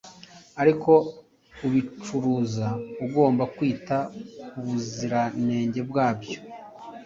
ariko 0.61 0.91
ubicuruza 1.65 2.67
agomba 3.05 3.43
kwita 3.55 3.97
ku 4.49 4.57
buziranenge 4.65 5.79
bwabyo. 5.89 6.37